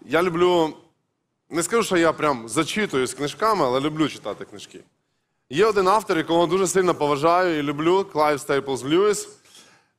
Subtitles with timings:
[0.00, 0.76] Я люблю,
[1.50, 4.80] не скажу, що я прям зачитую з книжками, але люблю читати книжки.
[5.50, 9.28] Є один автор, якого дуже сильно поважаю і люблю, Клайв Стейплз Льюіс.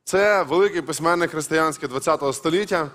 [0.04, 2.90] Це великий письменник християнський ХХ століття,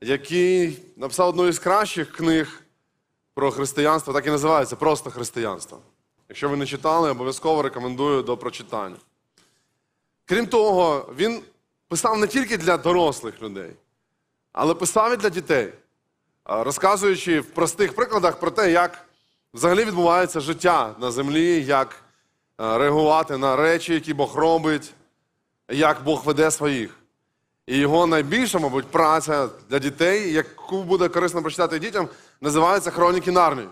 [0.00, 2.62] який написав одну із кращих книг
[3.34, 5.78] про християнство, так і називається просто християнство.
[6.28, 8.96] Якщо ви не читали, обов'язково рекомендую до прочитання.
[10.24, 11.42] Крім того, він
[11.88, 13.70] писав не тільки для дорослих людей,
[14.52, 15.72] але писав і для дітей,
[16.48, 19.04] розказуючи в простих прикладах про те, як
[19.54, 22.02] взагалі відбувається життя на землі, як
[22.58, 24.94] реагувати на речі, які Бог робить,
[25.68, 26.98] як Бог веде своїх.
[27.66, 32.08] І його найбільша, мабуть, праця для дітей, яку буде корисно прочитати дітям,
[32.40, 33.68] називається Хроніки Нарнії.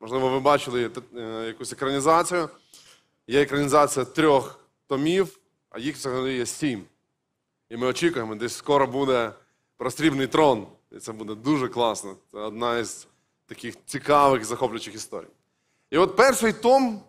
[0.00, 2.48] Можливо, ви бачили е, якусь екранізацію.
[3.26, 4.58] Є екранізація трьох
[4.88, 5.38] томів,
[5.70, 6.84] а їх взагалі є сім.
[7.70, 9.32] І ми очікуємо, десь скоро буде
[9.76, 10.66] прострібний трон.
[10.94, 12.16] І це буде дуже класно.
[12.32, 13.06] Це одна із
[13.46, 15.26] таких цікавих, захоплюючих історій.
[15.90, 17.00] І от перший том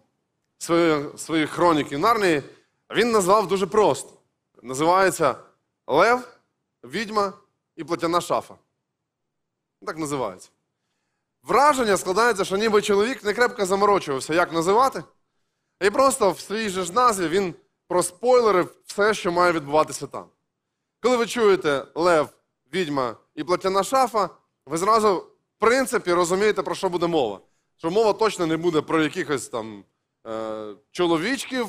[0.58, 2.44] своєї, своєї хроніки Нарнії
[2.92, 4.12] він назвав дуже просто.
[4.62, 5.36] Називається
[5.88, 6.38] Лев,
[6.84, 7.34] Відьма
[7.76, 8.56] і платяна шафа.
[9.86, 10.50] Так називається.
[11.44, 15.04] Враження складається, що ніби чоловік не крепко заморочувався, як називати.
[15.82, 17.56] І просто в своїй же ж назві він
[17.88, 20.26] проспойлерив все, що має відбуватися там.
[21.02, 22.30] Коли ви чуєте Лев,
[22.74, 24.30] відьма і платяна шафа,
[24.66, 27.40] ви зразу, в принципі, розумієте, про що буде мова.
[27.78, 29.84] Що мова точно не буде про якихось там
[30.28, 31.68] е, чоловічків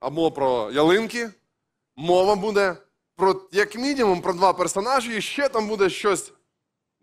[0.00, 1.30] або про ялинки.
[1.96, 2.76] Мова буде
[3.16, 6.32] про, як мінімум, про два персонажі, і ще там буде щось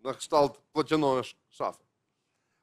[0.04, 1.78] на кшталт платяної шафи.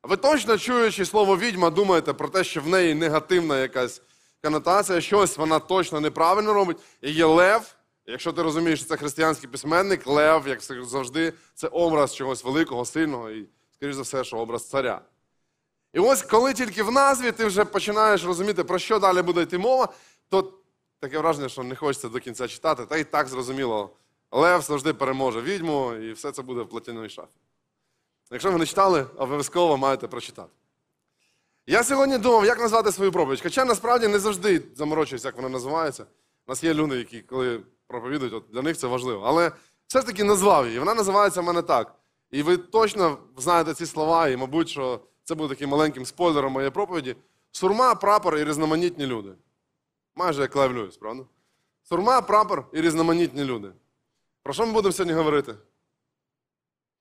[0.03, 4.01] Ви точно чуючи слово відьма, думаєте про те, що в неї негативна якась
[4.44, 6.77] конотація, щось вона точно неправильно робить.
[7.01, 7.75] І є лев.
[8.05, 13.31] Якщо ти розумієш, що це християнський письменник, лев, як завжди, це образ чогось великого, сильного
[13.31, 15.01] і, скоріш за все, що образ царя.
[15.93, 19.57] І ось коли тільки в назві ти вже починаєш розуміти, про що далі буде йти
[19.57, 19.94] мова,
[20.29, 20.53] то
[21.00, 23.89] таке враження, що не хочеться до кінця читати, та і так зрозуміло.
[24.31, 27.28] Лев завжди переможе відьму, і все це буде в платяної шафі.
[28.31, 30.49] Якщо ви не читали, обов'язково маєте прочитати.
[31.67, 33.41] Я сьогодні думав, як назвати свою проповідь.
[33.44, 36.05] Хоча насправді не завжди заморочуюсь, як вона називається.
[36.47, 39.23] У нас є люди, які коли проповідують, от для них це важливо.
[39.25, 39.51] Але
[39.88, 40.79] все ж таки назвав її.
[40.79, 41.95] Вона називається в мене так.
[42.31, 46.72] І ви точно знаєте ці слова, і, мабуть, що це буде таким маленьким спойлером моєї
[46.72, 47.16] проповіді.
[47.51, 49.33] Сурма, прапор і різноманітні люди.
[50.16, 51.23] Майже як Лев Льюіс, правда?
[51.83, 53.72] Сурма, прапор і різноманітні люди.
[54.43, 55.55] Про що ми будемо сьогодні говорити?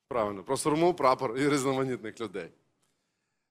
[0.09, 2.50] Правильно, про сурму, прапор і різноманітних людей.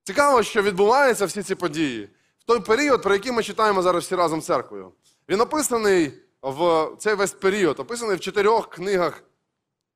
[0.03, 2.09] Цікаво, що відбуваються всі ці події
[2.39, 4.91] в той період, про який ми читаємо зараз всі разом церквою.
[5.29, 9.23] Він описаний в цей весь період, описаний в чотирьох книгах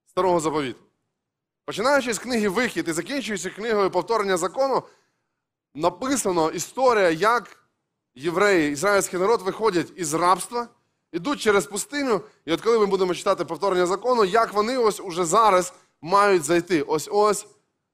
[0.08, 0.80] Старого Заповіту.
[1.66, 4.84] Починаючи з книги Вихід і закінчуючи книгою повторення закону,
[5.76, 7.58] написано історія, як
[8.16, 10.68] євреї, ізраїльський народ виходять із рабства,
[11.12, 15.26] ідуть через пустиню, і от коли ми будемо читати повторення закону, як вони ось уже
[15.26, 17.48] зараз мають зайти ось ось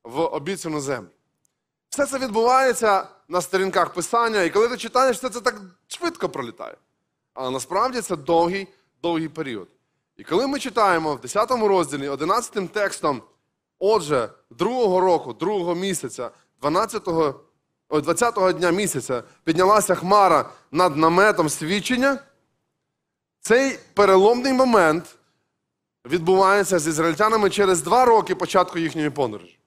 [0.04, 1.10] в обіцяну землю.
[1.90, 6.76] Все це відбувається на сторінках писання, і коли ти читаєш, все це так швидко пролітає.
[7.34, 8.68] Але насправді це довгий,
[9.02, 9.68] довгий період.
[10.18, 13.22] І коли ми читаємо в 10 розділі 11 текстом,
[13.80, 16.32] отже, другого року, другого місяця,
[16.62, 17.40] 12-го,
[17.90, 22.20] 20-го дня місяця піднялася хмара над наметом свідчення,
[23.42, 25.16] цей переломний момент
[26.06, 29.60] відбувається з ізраїльтянами через два роки початку їхньої подорожі.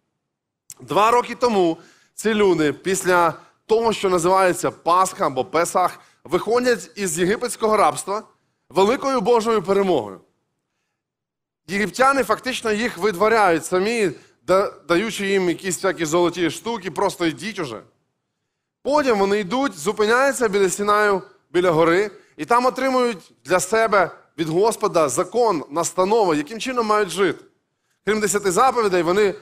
[0.80, 1.78] Два роки тому
[2.14, 3.34] ці люди після
[3.66, 8.22] того, що називається Пасха або Песах, виходять із єгипетського рабства
[8.68, 10.20] великою Божою перемогою.
[11.66, 14.10] Єгиптяни фактично їх видворяють самі,
[14.88, 17.82] даючи їм якісь всякі золоті штуки, просто йдіть уже.
[18.82, 25.08] Потім вони йдуть, зупиняються біля Сінаю, біля гори, і там отримують для себе від Господа
[25.08, 27.44] закон, настанови, яким чином мають жити.
[28.04, 29.34] Крім десяти заповідей, вони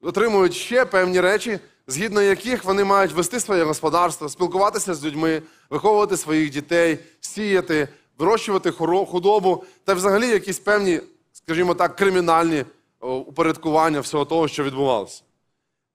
[0.00, 6.16] отримують ще певні речі, згідно яких вони мають вести своє господарство, спілкуватися з людьми, виховувати
[6.16, 7.88] своїх дітей, сіяти,
[8.18, 8.70] вирощувати
[9.06, 11.00] худобу та взагалі якісь певні,
[11.32, 12.64] скажімо так, кримінальні
[13.00, 15.22] упорядкування всього того, що відбувалося.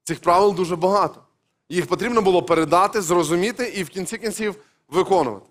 [0.03, 1.21] Цих правил дуже багато.
[1.69, 4.55] Їх потрібно було передати, зрозуміти і в кінці кінців
[4.89, 5.45] виконувати.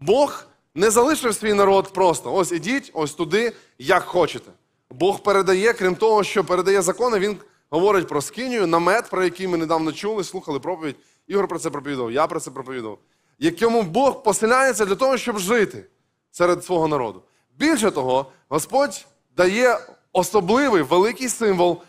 [0.00, 0.44] Бог
[0.74, 2.34] не залишив свій народ просто.
[2.34, 4.50] Ось ідіть, ось туди, як хочете.
[4.90, 7.36] Бог передає, крім того, що передає закони, він
[7.74, 10.96] говорить про скинію, намет, про який ми недавно чули, слухали проповідь.
[11.26, 12.98] Ігор про це проповідав, я про це проповідав.
[13.38, 15.86] Якому Бог поселяється для того, щоб жити
[16.30, 17.22] серед свого народу.
[17.58, 19.06] Більше того, Господь
[19.36, 19.78] дає
[20.12, 21.82] особливий великий символ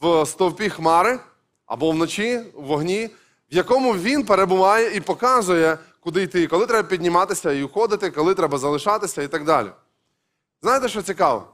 [0.00, 1.18] в стовпі хмари
[1.66, 3.06] або вночі в вогні,
[3.52, 8.58] в якому він перебуває і показує, куди йти, коли треба підніматися і уходити, коли треба
[8.58, 9.68] залишатися і так далі.
[10.62, 11.48] Знаєте, що цікаво?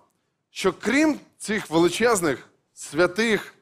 [0.50, 3.54] Що крім цих величезних, святих,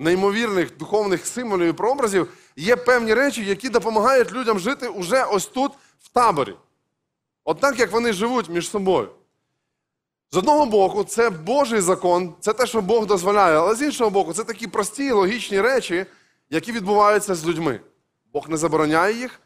[0.00, 5.72] неймовірних духовних символів і прообразів, є певні речі, які допомагають людям жити уже ось тут,
[6.02, 6.54] в таборі.
[7.44, 9.08] От так, як вони живуть між собою.
[10.32, 14.32] З одного боку, це Божий закон, це те, що Бог дозволяє, але з іншого боку,
[14.32, 16.06] це такі прості логічні речі,
[16.50, 17.80] які відбуваються з людьми.
[18.32, 19.40] Бог не забороняє їх,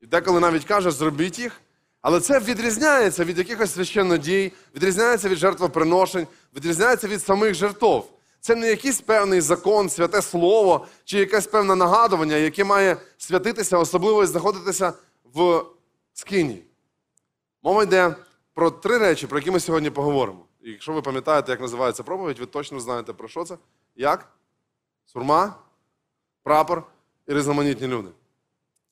[0.00, 1.60] і деколи навіть каже, зробіть їх.
[2.00, 6.26] Але це відрізняється від якихось священнодій, відрізняється від жертвоприношень,
[6.56, 8.11] відрізняється від самих жертв.
[8.42, 14.22] Це не якийсь певний закон, святе слово чи якесь певне нагадування, яке має святитися, особливо
[14.22, 14.92] і знаходитися
[15.34, 15.64] в
[16.12, 16.62] скині.
[17.62, 18.14] Мова йде
[18.54, 20.44] про три речі, про які ми сьогодні поговоримо.
[20.62, 23.56] І якщо ви пам'ятаєте, як називається проповідь, ви точно знаєте про що це.
[23.96, 24.28] Як?
[25.06, 25.54] Сурма,
[26.42, 26.82] прапор
[27.26, 28.08] і різноманітні люди.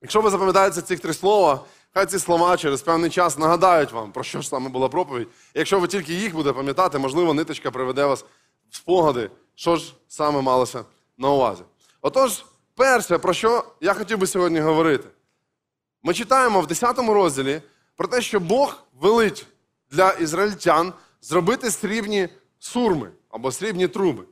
[0.02, 1.64] Якщо ви запам'ятаєте ці три слова,
[1.94, 5.28] хай ці слова через певний час нагадають вам, про що ж саме була проповідь.
[5.54, 8.24] Якщо ви тільки їх будете пам'ятати, можливо, ниточка приведе вас
[8.70, 10.84] спогади, що ж саме малося
[11.18, 11.62] на увазі.
[12.02, 12.44] Отож,
[12.74, 15.08] перше, про що я хотів би сьогодні говорити.
[16.02, 17.62] Ми читаємо в 10 розділі
[17.96, 19.46] про те, що Бог велить
[19.90, 22.28] для ізраїльтян зробити срібні
[22.58, 24.24] сурми або срібні труби.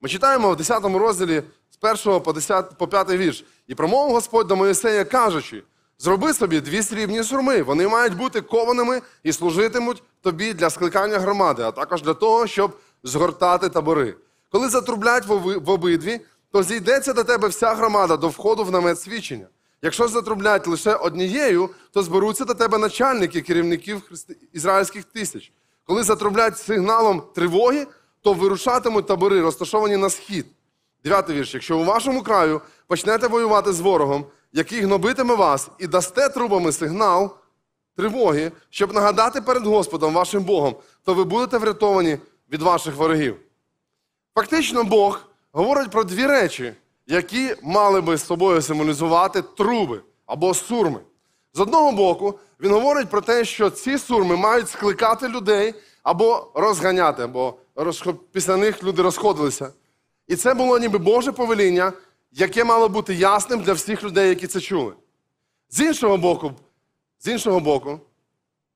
[0.00, 3.44] Ми читаємо в 10 розділі з 1 по, 10, по 5 вірш.
[3.66, 5.62] І промовив Господь до Моїсея, кажучи:
[5.98, 7.62] зроби собі дві срібні сурми.
[7.62, 12.76] Вони мають бути кованими і служитимуть тобі для скликання громади, а також для того, щоб
[13.02, 14.14] згортати табори.
[14.52, 16.20] Коли затрублять в обидві,
[16.52, 19.46] то зійдеться до тебе вся громада до входу в намет свідчення.
[19.82, 25.52] Якщо затрублять лише однією, то зберуться до тебе начальники керівників христи- ізраїльських тисяч.
[25.86, 27.86] Коли затрублять сигналом тривоги,
[28.22, 30.46] то вирушатимуть табори, розташовані на схід.
[31.04, 31.54] Дев'ятий вірш.
[31.54, 37.36] Якщо у вашому краю почнете воювати з ворогом, який гнобитиме вас, і дасте трубами сигнал
[37.96, 42.18] тривоги, щоб нагадати перед Господом вашим Богом, то ви будете врятовані
[42.52, 43.36] від ваших ворогів.
[44.34, 45.20] Фактично, Бог
[45.52, 46.72] говорить про дві речі,
[47.06, 51.00] які мали би з собою символізувати труби або сурми.
[51.54, 57.22] З одного боку, він говорить про те, що ці сурми мають скликати людей або розганяти,
[57.76, 59.72] розх- після них люди розходилися.
[60.26, 61.92] І це було ніби Боже повеління,
[62.32, 64.92] яке мало бути ясним для всіх людей, які це чули.
[65.70, 66.52] З іншого боку,
[67.18, 68.00] з іншого боку,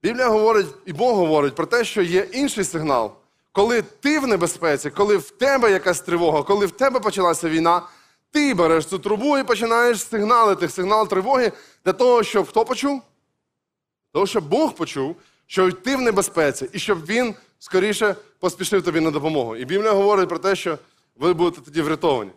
[0.03, 3.11] Біблія говорить, і Бог говорить про те, що є інший сигнал.
[3.51, 7.81] Коли ти в небезпеці, коли в тебе якась тривога, коли в тебе почалася війна,
[8.31, 11.51] ти береш цю трубу і починаєш сигналити сигнал тривоги
[11.85, 12.91] для того, щоб хто почув?
[12.93, 15.15] Для того, щоб Бог почув,
[15.47, 19.55] що ти в небезпеці, і щоб він скоріше поспішив тобі на допомогу.
[19.55, 20.77] І Біблія говорить про те, що
[21.15, 22.31] ви будете тоді врятовані.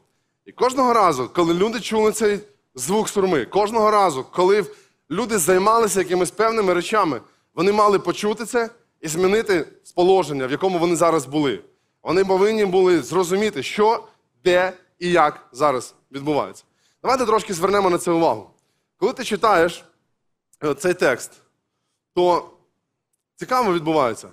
[0.46, 2.40] І кожного разу, коли люди чули цей
[2.74, 4.66] звук сурми, кожного разу, коли
[5.10, 7.20] люди займалися якимись певними речами,
[7.54, 8.70] вони мали почути це
[9.04, 11.60] і змінити положення, в якому вони зараз були.
[12.02, 14.04] Вони повинні були зрозуміти, що,
[14.44, 16.64] де і як зараз відбувається.
[17.02, 18.50] Давайте трошки звернемо на це увагу.
[18.96, 19.84] Коли ти читаєш
[20.64, 21.32] е, цей текст,
[22.14, 22.50] то
[23.36, 24.28] цікаво відбувається,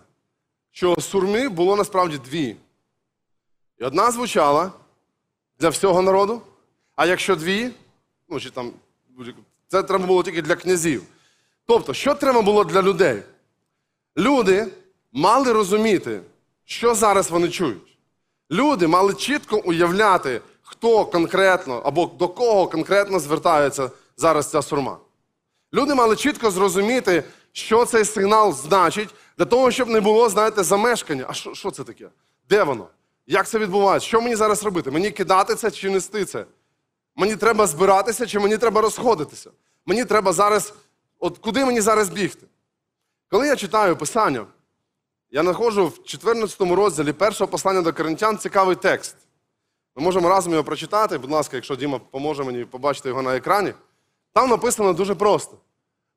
[0.72, 2.56] що сурми було насправді дві.
[3.78, 4.72] І одна звучала
[5.60, 6.42] для всього народу,
[6.96, 7.72] а якщо дві,
[8.30, 8.72] ну чи там
[9.68, 11.04] це треба було тільки для князів.
[11.66, 13.24] Тобто, що треба було для людей?
[14.18, 14.68] Люди
[15.12, 16.22] мали розуміти,
[16.66, 17.98] що зараз вони чують.
[18.52, 24.98] Люди мали чітко уявляти, хто конкретно або до кого конкретно звертається зараз ця сурма.
[25.74, 31.26] Люди мали чітко зрозуміти, що цей сигнал значить, для того, щоб не було, знаєте, замешкання.
[31.28, 32.10] А що, що це таке?
[32.50, 32.88] Де воно?
[33.28, 34.08] Як це відбувається?
[34.08, 34.92] Що мені зараз робити?
[34.92, 36.46] Мені кидати це чи нести це?
[37.16, 39.50] Мені треба збиратися чи мені треба розходитися?
[39.86, 40.74] Мені треба зараз,
[41.20, 42.48] от куди мені зараз бігти?
[43.32, 44.46] Коли я читаю Писання,
[45.30, 49.16] я знаходжу в 14 розділі першого послання до коринтян цікавий текст.
[49.96, 51.18] Ми можемо разом його прочитати.
[51.18, 53.74] Будь ласка, якщо Діма поможе мені побачити його на екрані.
[54.34, 55.58] Там написано дуже просто.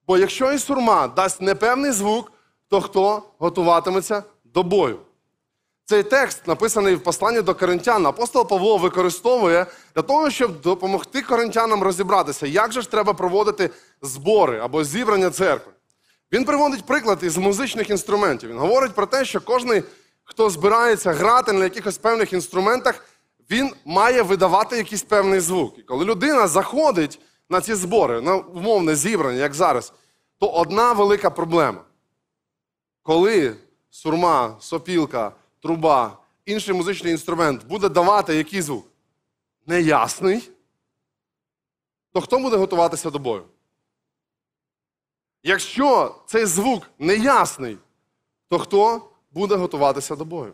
[0.07, 2.33] Бо якщо і сурма дасть непевний звук,
[2.69, 4.99] то хто готуватиметься до бою?
[5.85, 11.83] Цей текст, написаний в посланні до коринтян, апостол Павло використовує для того, щоб допомогти коринтянам
[11.83, 13.71] розібратися, як же ж треба проводити
[14.03, 15.73] збори або зібрання церкви.
[16.35, 18.51] Він приводить приклад із музичних інструментів.
[18.51, 19.85] Він говорить про те, що кожен,
[20.25, 23.07] хто збирається грати на якихось певних інструментах,
[23.51, 25.79] він має видавати якийсь певний звук.
[25.79, 29.93] І коли людина заходить на ці збори, на умовне зібрання, як зараз,
[30.39, 31.85] то одна велика проблема.
[33.03, 33.57] Коли
[33.91, 38.87] сурма, сопілка, труба інший музичний інструмент буде давати який звук?
[39.67, 40.51] Неясний,
[42.13, 43.45] то хто буде готуватися до бою?
[45.47, 47.79] Якщо цей звук неясний,
[48.49, 50.53] то хто буде готуватися до бою?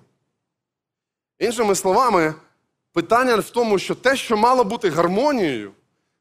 [1.39, 2.35] Іншими словами,
[2.93, 5.73] питання в тому, що те, що мало бути гармонією,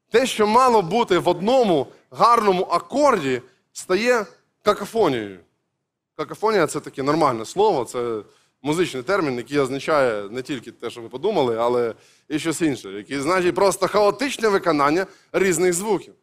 [0.09, 3.41] те, що мало бути в одному гарному акорді,
[3.73, 4.25] стає
[4.63, 5.39] какофонією.
[6.15, 8.21] Какофонія це таке нормальне слово, це
[8.61, 11.95] музичний термін, який означає не тільки те, що ви подумали, але
[12.27, 16.13] і щось інше, який значить просто хаотичне виконання різних звуків.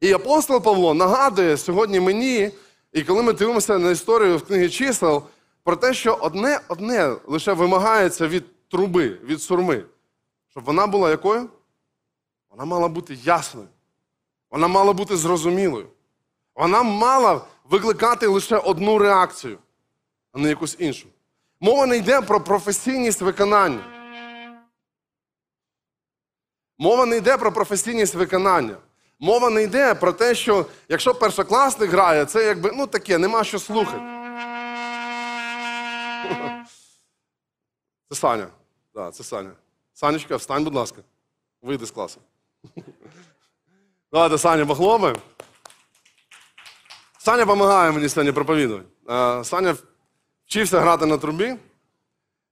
[0.00, 2.50] І апостол Павло нагадує сьогодні мені,
[2.92, 5.22] і коли ми дивимося на історію в книгі чисел,
[5.62, 9.84] про те, що одне одне лише вимагається від труби, від сурми,
[10.48, 11.48] щоб вона була якою?
[12.50, 13.68] Вона мала бути ясною.
[14.50, 15.86] Вона мала бути зрозумілою.
[16.54, 17.40] Вона мала
[17.70, 19.58] викликати лише одну реакцію,
[20.32, 21.08] а не якусь іншу.
[21.60, 23.84] Мова не йде про професійність виконання.
[26.78, 28.76] Мова не йде про професійність виконання.
[29.20, 33.58] Мова не йде про те, що якщо першокласник грає, це якби ну таке, нема що
[33.58, 34.02] слухати.
[38.08, 38.46] Це Саня.
[38.94, 39.50] Да, це Саня.
[39.94, 41.02] Санечка, встань, будь ласка.
[41.62, 42.20] Вийди з класу.
[44.12, 45.20] Давайте, Саня, похлопаємо.
[47.18, 48.84] Саня допомагає мені сьогодні проповідувати.
[49.44, 49.76] Саня
[50.46, 51.56] вчився грати на трубі.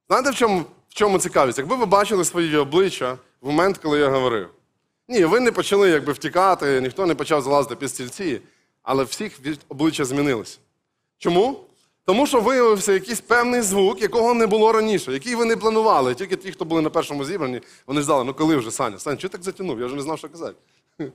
[0.08, 1.58] Знаєте, в чому, в чому цікавість?
[1.58, 4.50] Якби ви бачили свої обличчя в момент, коли я говорив.
[5.08, 8.40] Ні, ви не почали якби втікати, ніхто не почав залазити під стільці,
[8.82, 10.58] але всіх обличчя змінилися.
[11.18, 11.60] Чому?
[12.04, 16.14] Тому що виявився якийсь певний звук, якого не було раніше, який ви не планували.
[16.14, 19.32] Тільки ті, хто були на першому зібранні, вони ждали, ну коли вже, Саня, Саня, чого
[19.32, 19.80] так затягнув?
[19.80, 20.56] Я вже не знав, що казати.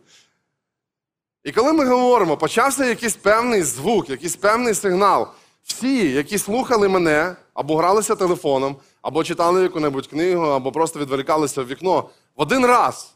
[1.43, 5.27] І коли ми говоримо, почався якийсь певний звук, якийсь певний сигнал,
[5.63, 11.67] всі, які слухали мене, або гралися телефоном, або читали яку-небудь книгу, або просто відволікалися в
[11.67, 13.13] вікно, в один раз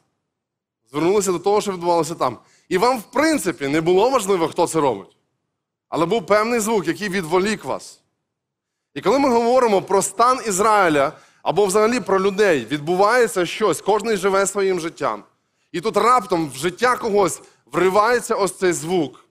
[0.95, 2.37] звернулися до того, що відбувалося там.
[2.69, 5.17] І вам, в принципі, не було важливо, хто це робить.
[5.89, 7.99] Але був певний звук, який відволік вас.
[8.93, 11.11] І коли ми говоримо про стан Ізраїля
[11.43, 15.23] або взагалі про людей, відбувається щось, кожен живе своїм життям.
[15.71, 19.25] І тут раптом в життя когось вривається ось цей звук.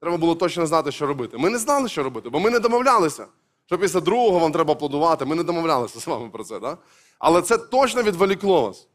[0.00, 1.38] Треба було точно знати, що робити.
[1.38, 3.26] Ми не знали, що робити, бо ми не домовлялися,
[3.66, 5.24] що після другого вам треба аплодувати.
[5.24, 6.58] Ми не домовлялися з вами про це.
[6.58, 6.76] Да?
[7.18, 8.88] Але це точно відволікло вас.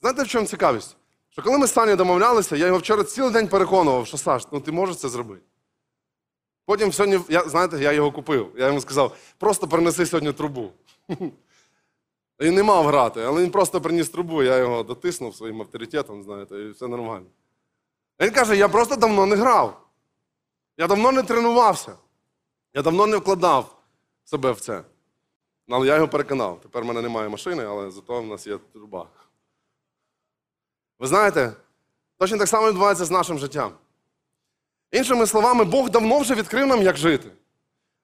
[0.00, 0.96] Знаєте, в чому цікавість?
[1.32, 4.60] Що коли ми з Сані домовлялися, я його вчора цілий день переконував, що Саш, ну
[4.60, 5.42] ти можеш це зробити.
[6.66, 8.52] Потім сьогодні, я, знаєте, я його купив.
[8.56, 10.72] Я йому сказав, просто принеси сьогодні трубу.
[12.40, 16.58] Він не мав грати, але він просто приніс трубу, я його дотиснув своїм авторитетом, знаєте,
[16.58, 17.26] і все нормально.
[18.20, 19.86] Він каже: я просто давно не грав.
[20.76, 21.96] Я давно не тренувався.
[22.74, 23.78] Я давно не вкладав
[24.24, 24.84] себе в це.
[25.68, 26.60] Ну, Але я його переконав.
[26.60, 29.06] Тепер в мене немає машини, але зато в нас є труба.
[31.02, 31.52] Ви знаєте,
[32.18, 33.72] точно так само відбувається з нашим життям.
[34.92, 37.28] Іншими словами, Бог давно вже відкрив нам, як жити.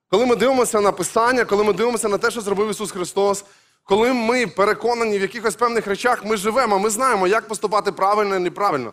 [0.09, 3.45] Коли ми дивимося на Писання, коли ми дивимося на те, що зробив Ісус Христос,
[3.85, 8.39] коли ми переконані в якихось певних речах, ми живемо, ми знаємо, як поступати правильно і
[8.39, 8.93] неправильно.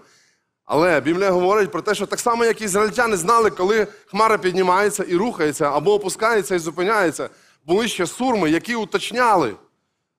[0.65, 5.15] Але Біблія говорить про те, що так само, як ізраїльтяни знали, коли хмара піднімається і
[5.15, 7.29] рухається, або опускається і зупиняється,
[7.65, 9.55] були ще сурми, які уточняли.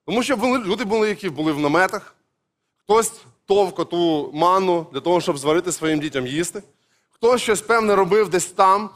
[0.05, 2.15] Тому що люди були, які були в наметах,
[2.77, 3.11] хтось
[3.47, 6.63] товко ту манну для того, щоб зварити своїм дітям їсти,
[7.09, 8.89] хтось щось певне робив десь там.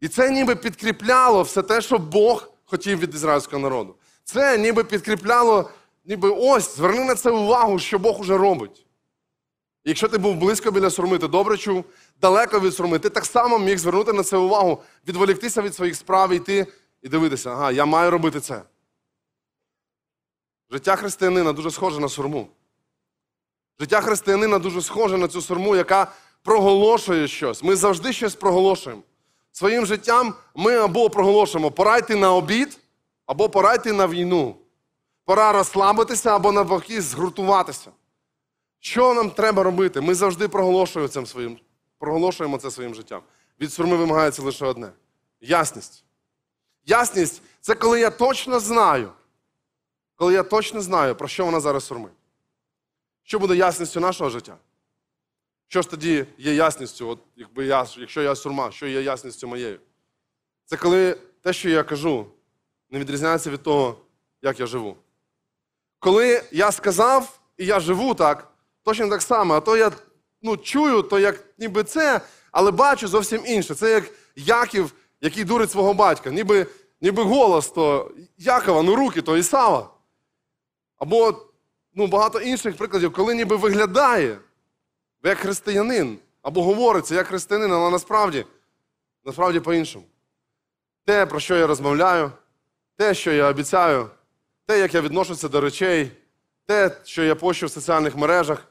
[0.00, 3.94] І це ніби підкріпляло все те, що Бог хотів від ізраїльського народу.
[4.24, 5.70] Це ніби підкріпляло,
[6.04, 8.86] ніби ось, зверни на це увагу, що Бог уже робить.
[9.84, 11.84] Якщо ти був близько біля сурми, ти добре чув,
[12.20, 16.32] далеко від сурми, ти так само міг звернути на це увагу, відволіктися від своїх справ
[16.32, 16.66] йти
[17.02, 18.62] і дивитися, ага, я маю робити це.
[20.70, 22.48] Життя християнина дуже схоже на сурму.
[23.80, 27.62] Життя християнина дуже схоже на цю сурму, яка проголошує щось.
[27.62, 29.02] Ми завжди щось проголошуємо.
[29.52, 32.78] Своїм життям ми або проголошуємо пора йти на обід,
[33.26, 34.56] або пора йти на війну.
[35.24, 37.90] Пора розслабитися або навпаки згуртуватися.
[38.80, 40.00] Що нам треба робити?
[40.00, 41.58] Ми завжди проголошуємо це своїм,
[41.98, 43.20] проголошуємо це своїм життям.
[43.60, 44.92] Від сурми вимагається лише одне
[45.40, 46.04] ясність.
[46.84, 49.12] Ясність це коли я точно знаю,
[50.16, 52.12] коли я точно знаю, про що вона зараз сурмить.
[53.26, 54.56] Що буде ясністю нашого життя?
[55.68, 59.80] Що ж тоді є ясністю, от якби я, якщо я сурма, що є ясністю моєю?
[60.64, 62.26] Це коли те, що я кажу,
[62.90, 63.96] не відрізняється від того,
[64.42, 64.96] як я живу.
[65.98, 68.52] Коли я сказав, і я живу так,
[68.82, 69.92] точно так само, а то я
[70.42, 73.74] ну, чую, то як ніби це, але бачу зовсім інше.
[73.74, 76.30] Це як Яків, який дурить свого батька.
[76.30, 76.66] Ніби
[77.00, 79.90] ніби голос то Якова, ну руки то Ісава.
[80.98, 81.45] Або
[81.96, 84.38] ну, багато інших прикладів, коли ніби виглядає
[85.22, 88.46] як християнин, або говориться як християнин, але насправді,
[89.24, 90.04] насправді по-іншому.
[91.04, 92.32] Те, про що я розмовляю,
[92.96, 94.10] те, що я обіцяю,
[94.66, 96.12] те, як я відношуся до речей,
[96.66, 98.66] те, що я пощу в соціальних мережах,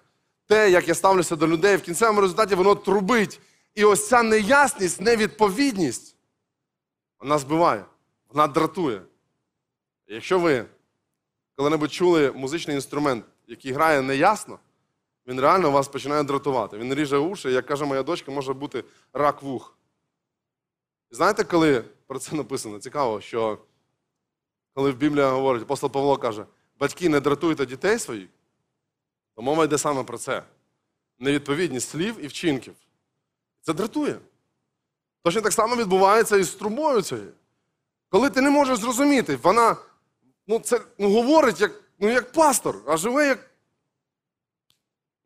[0.47, 3.39] те, як я ставлюся до людей, в кінцевому результаті воно трубить.
[3.75, 6.15] І ось ця неясність, невідповідність,
[7.19, 7.85] вона збиває,
[8.29, 9.01] вона дратує.
[10.07, 10.65] Якщо ви
[11.55, 14.59] коли-небудь чули музичний інструмент, який грає неясно,
[15.27, 16.77] він реально вас починає дратувати.
[16.77, 18.83] Він ріже уші, як каже моя дочка, може бути
[19.13, 19.77] рак вух.
[21.11, 22.79] Знаєте, коли про це написано?
[22.79, 23.57] Цікаво, що
[24.73, 26.45] коли в Біблії говорить, апостол Павло каже,
[26.79, 28.29] батьки не дратуйте дітей своїх,
[29.35, 30.43] то мова йде саме про це.
[31.19, 32.73] Невідповідність слів і вчинків.
[33.61, 34.19] Це дратує.
[35.23, 37.31] Точно так само відбувається і з трубою цією.
[38.09, 39.75] Коли ти не можеш зрозуміти, вона
[40.47, 43.49] ну, це ну, говорить як, ну, як пастор, а живе як.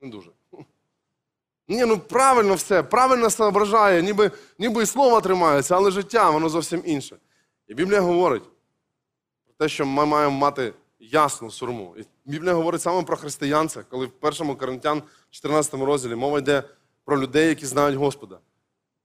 [0.01, 0.31] Не дуже.
[1.67, 6.81] Ні, ну правильно все, правильно соображає, ніби, ніби і слово тримається, але життя, воно зовсім
[6.85, 7.17] інше.
[7.67, 8.43] І Біблія говорить
[9.45, 11.95] про те, що ми маємо мати ясну сурму.
[11.97, 16.63] І Біблія говорить саме про християнця, коли в 1 Коринтян 14 розділі мова йде
[17.05, 18.39] про людей, які знають Господа.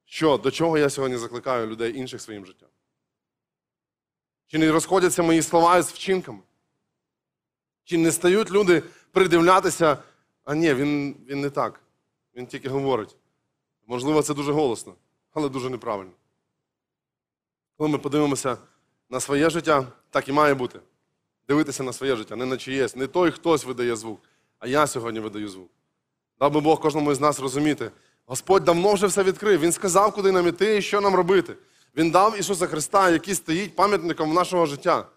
[0.05, 2.69] Що, до чого я сьогодні закликаю людей інших своїм життям?
[4.55, 6.39] Чи не розходяться мої слова з вчинками?
[7.85, 8.83] Чи не стають люди
[9.13, 9.99] придивлятися,
[10.45, 11.81] а ні, він, він не так.
[12.37, 13.17] Він тільки говорить.
[13.87, 14.95] Можливо, це дуже голосно,
[15.33, 16.13] але дуже неправильно.
[17.77, 18.57] Коли ми подивимося
[19.11, 20.81] на своє життя, так і має бути.
[21.49, 22.97] Дивитися на своє життя, не на чиєсь.
[22.97, 24.21] Не той хтось видає звук,
[24.59, 25.71] а я сьогодні видаю звук.
[26.41, 27.91] Дав би Бог кожному із нас розуміти.
[28.27, 29.61] Господь давно вже все відкрив.
[29.61, 31.57] Він сказав, куди нам іти і що нам робити.
[31.97, 35.09] Він дав Ісуса Христа, який стоїть пам'ятником нашого життя.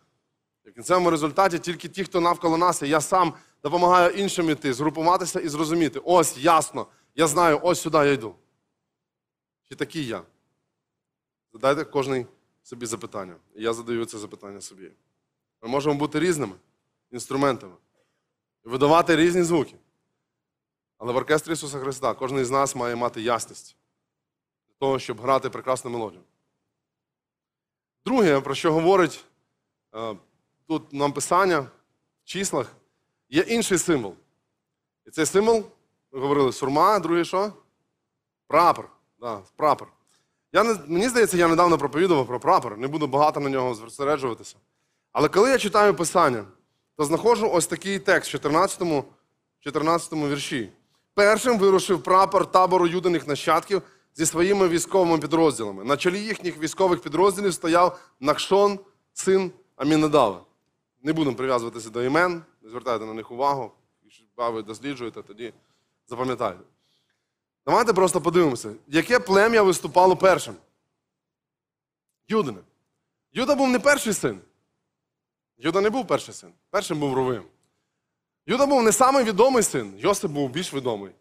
[0.65, 4.74] І в кінцевому результаті тільки ті, хто навколо нас, і я сам допомагаю іншим іти,
[4.74, 6.01] згрупуватися і зрозуміти.
[6.03, 8.35] Ось ясно, я знаю, ось сюди я йду.
[9.70, 10.22] Чи такий я?
[11.53, 12.25] Задайте кожний
[12.63, 13.35] собі запитання.
[13.55, 14.92] І я задаю це запитання собі.
[15.61, 16.53] Ми можемо бути різними
[17.11, 17.74] інструментами
[18.66, 19.75] і видавати різні звуки.
[20.98, 23.75] Але в оркестрі Ісуса Христа кожен із нас має мати ясність
[24.68, 26.24] для того, щоб грати прекрасну мелодію.
[28.07, 29.25] Друге, про що говорить
[29.96, 30.15] е,
[30.67, 31.70] тут нам писання в
[32.24, 32.72] числах,
[33.29, 34.13] є інший символ.
[35.05, 35.63] І цей символ,
[36.11, 37.53] ми говорили, сурма, другий що?
[38.48, 38.89] Прапор.
[39.20, 39.87] Да, прапор.
[40.53, 44.55] Я не, мені здається, я недавно проповідував про прапор, не буду багато на нього зосереджуватися.
[45.11, 46.46] Але коли я читаю Писання,
[46.98, 48.81] то знаходжу ось такий текст в 14,
[49.59, 50.70] 14 вірші.
[51.13, 53.81] Першим вирушив прапор табору юдиних нащадків
[54.18, 55.84] зі своїми військовими підрозділами.
[55.84, 58.80] На чолі їхніх військових підрозділів стояв Накшон,
[59.14, 60.42] син Амінадава.
[61.03, 63.72] Не будемо прив'язуватися до імен, не звертайте на них увагу.
[64.03, 65.53] Якщо ви досліджуєте, тоді
[66.08, 66.60] запам'ятайте.
[67.66, 70.56] Давайте просто подивимося, яке плем'я виступало першим?
[72.27, 72.60] Юдине.
[73.34, 74.40] Юда був не перший син.
[75.58, 76.50] Юда не був перший син.
[76.70, 77.44] Першим був Ровим.
[78.46, 79.94] Юда був не самий відомий син.
[79.98, 81.12] Йосип був більш відомий.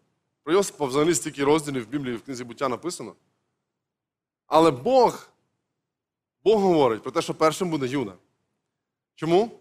[0.47, 3.15] Про Йосипа взагалі стільки розділів в Біблії в книзі буття написано.
[4.45, 5.27] Але Бог,
[6.43, 8.13] Бог говорить про те, що першим буде Юда.
[9.15, 9.59] Чому?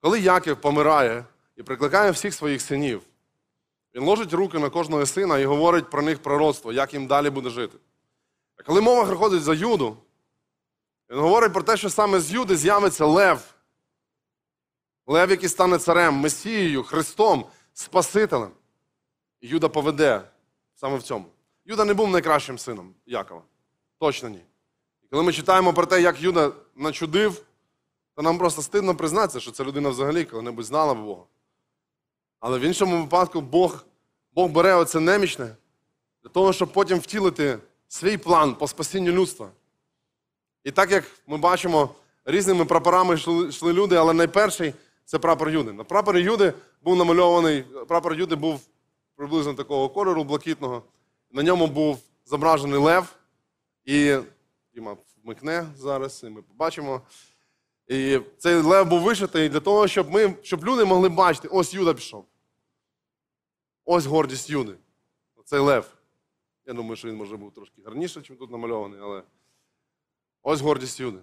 [0.00, 1.24] Коли Яків помирає
[1.56, 3.02] і прикликає всіх своїх синів,
[3.94, 7.50] він ложить руки на кожного сина і говорить про них пророцтво, як їм далі буде
[7.50, 7.78] жити.
[8.56, 9.96] А коли мова приходить за Юду,
[11.10, 13.54] він говорить про те, що саме з Юди з'явиться Лев.
[15.06, 18.55] Лев, який стане царем, Месією, Христом, Спасителем.
[19.46, 20.22] Юда поведе
[20.74, 21.26] саме в цьому.
[21.64, 23.42] Юда не був найкращим сином Якова.
[23.98, 24.40] Точно ні.
[25.04, 27.42] І коли ми читаємо про те, як Юда начудив,
[28.14, 31.22] то нам просто стидно признатися, що ця людина взагалі коли-небудь знала Бога.
[32.40, 33.84] Але в іншому випадку Бог,
[34.32, 35.56] Бог бере оце немічне
[36.22, 39.50] для того, щоб потім втілити свій план по спасінню людства.
[40.64, 43.14] І так як ми бачимо, різними прапорами
[43.48, 45.72] йшли люди, але найперший це прапор Юди.
[45.72, 48.60] На прапорі Юди був намальований, прапор Юди був
[49.16, 50.82] приблизно такого кольору блакитного.
[51.30, 53.16] На ньому був зображений лев.
[53.84, 54.18] І
[54.74, 57.00] Діма вмикне зараз, і ми побачимо.
[57.88, 61.94] І цей лев був вишитий для того, щоб ми, щоб люди могли бачити, ось Юда
[61.94, 62.26] пішов.
[63.84, 64.74] Ось гордість Юди.
[65.36, 65.92] Оцей лев.
[66.66, 69.22] Я думаю, що він може був трошки гарніше, ніж тут намальований, але
[70.42, 71.18] ось гордість Юди.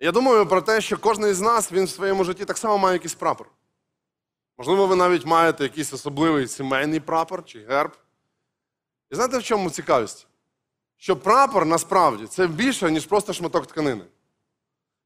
[0.00, 2.94] Я думаю про те, що кожен із нас він в своєму житті так само має
[2.94, 3.50] якийсь прапор.
[4.58, 7.90] Можливо, ви навіть маєте якийсь особливий сімейний прапор чи герб.
[9.10, 10.26] І знаєте, в чому цікавість?
[10.96, 14.04] Що прапор насправді це більше, ніж просто шматок тканини.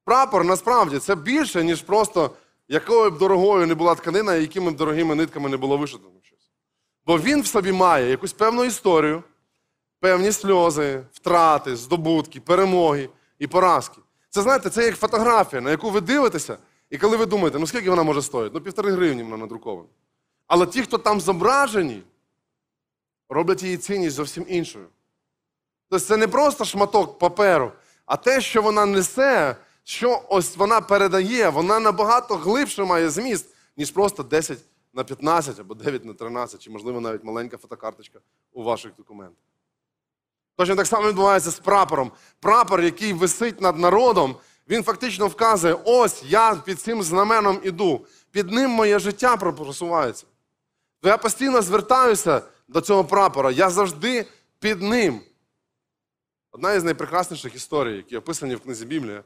[0.04, 2.30] Прапор насправді це більше, ніж просто
[2.68, 6.22] якою б дорогою не була тканина, і якими б дорогими нитками не було вишито там
[6.22, 6.50] щось.
[7.06, 9.22] Бо він в собі має якусь певну історію,
[10.00, 13.08] певні сльози, втрати, здобутки, перемоги
[13.38, 14.00] і поразки.
[14.28, 16.58] Це знаєте, це як фотографія, на яку ви дивитеся,
[16.90, 18.50] і коли ви думаєте, ну скільки вона може стоїти?
[18.54, 19.88] Ну, півтори гривні вона надрукована.
[20.46, 22.02] Але ті, хто там зображені,
[23.28, 24.86] роблять її цінність зовсім іншою.
[25.88, 27.72] Тобто це не просто шматок паперу,
[28.06, 33.90] а те, що вона несе, що ось вона передає, вона набагато глибше має зміст, ніж
[33.90, 34.58] просто 10
[34.92, 38.18] на 15 або 9 на 13, чи, можливо, навіть маленька фотокарточка
[38.52, 39.44] у ваших документах.
[40.56, 42.12] Точно так само відбувається з прапором.
[42.40, 44.36] Прапор, який висить над народом,
[44.70, 50.26] він фактично вказує: ось я під цим знаменом іду, під ним моє життя просувається.
[51.00, 54.26] То я постійно звертаюся до цього прапора, я завжди
[54.58, 55.20] під ним.
[56.52, 59.24] Одна із найпрекрасніших історій, які описані в книзі Біблія,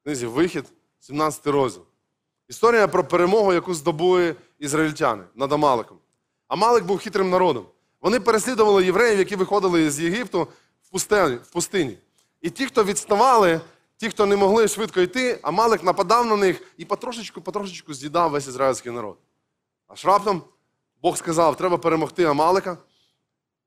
[0.00, 0.64] в книзі Вихід,
[1.00, 1.82] 17 розділ.
[2.48, 5.98] Історія про перемогу, яку здобули ізраїльтяни над Амаликом.
[6.48, 7.66] Амалик був хитрим народом.
[8.00, 10.48] Вони переслідували євреїв, які виходили з Єгипту
[10.92, 11.98] в пустині.
[12.40, 13.60] І ті, хто відставали,
[13.96, 18.48] ті, хто не могли швидко йти, Амалик нападав на них і потрошечку, потрошечку з'їдав весь
[18.48, 19.18] ізраїльський народ.
[19.88, 20.42] Аж раптом
[21.02, 22.78] Бог сказав, треба перемогти Амалика.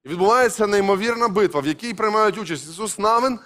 [0.04, 3.40] І відбувається неймовірна битва, в якій приймають участь Ісус Навин,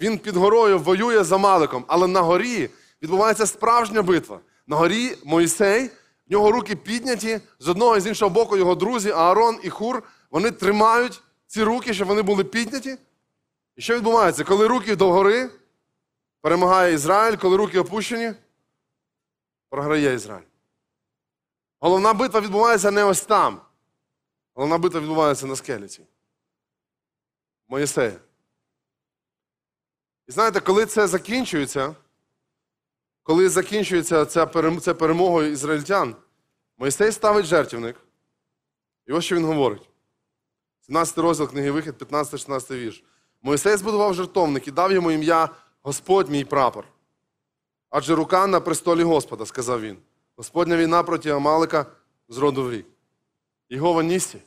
[0.00, 1.84] він під горою воює з Амаликом.
[1.88, 2.70] Але на горі
[3.02, 4.40] відбувається справжня битва.
[4.66, 5.90] На горі Моїсей,
[6.28, 10.02] в нього руки підняті, з одного і з іншого боку його друзі, Аарон і Хур,
[10.30, 12.96] вони тримають ці руки, щоб вони були підняті.
[13.76, 14.44] І що відбувається?
[14.44, 15.50] Коли руки до гори,
[16.40, 18.32] перемагає Ізраїль, коли руки опущені,
[19.68, 20.46] програє Ізраїль.
[21.80, 23.60] Головна битва відбувається не ось там.
[24.54, 26.06] Головна битва відбувається на скеліці.
[27.68, 28.20] Моїсея.
[30.28, 31.94] І знаєте, коли це закінчується,
[33.22, 36.16] коли закінчується ця перем- це перемогою ізраїльтян,
[36.78, 37.96] Моїсей ставить жертівник.
[39.06, 39.88] І ось що він говорить.
[40.80, 43.04] 17 розділ книги Вихід, 15-16 вірш.
[43.42, 45.48] Моїсей збудував жертовник і дав йому ім'я
[45.82, 46.84] Господь мій прапор.
[47.90, 49.98] Адже рука на престолі Господа, сказав він.
[50.36, 51.86] Господня війна проти Амалика
[52.28, 52.86] з роду в рік.
[53.68, 54.38] Його Нісі,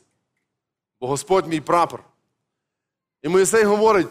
[1.00, 2.04] бо Господь мій прапор.
[3.22, 4.08] І Моїсей говорить: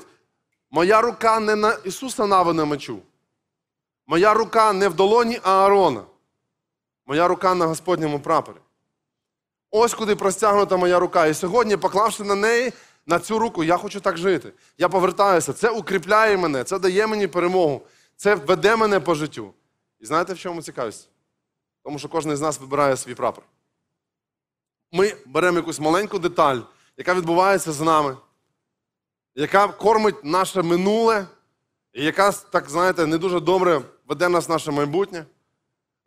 [0.72, 3.00] моя рука не на Ісуса Навина мечу.
[4.08, 6.04] Моя рука не в долоні Аарона.
[7.06, 8.58] Моя рука на Господньому прапорі.
[9.72, 11.26] Ось куди простягнута моя рука.
[11.26, 12.74] І сьогодні, поклавши на неї,
[13.06, 14.54] на цю руку, я хочу так жити.
[14.78, 15.54] Я повертаюся.
[15.54, 17.82] Це укріпляє мене, це дає мені перемогу,
[18.16, 19.54] це веде мене по життю.
[20.00, 21.10] І знаєте, в чому цікавість?
[21.84, 23.44] Тому що кожен з нас вибирає свій прапор.
[24.92, 26.60] Ми беремо якусь маленьку деталь,
[26.98, 28.18] яка відбувається з нами,
[29.36, 31.28] яка кормить наше минуле,
[31.94, 35.26] і яка, так знаєте, не дуже добре веде нас в наше майбутнє.